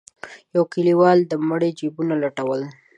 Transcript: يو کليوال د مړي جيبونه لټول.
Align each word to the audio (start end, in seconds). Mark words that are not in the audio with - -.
يو 0.55 0.63
کليوال 0.73 1.19
د 1.25 1.33
مړي 1.49 1.71
جيبونه 1.79 2.15
لټول. 2.23 2.61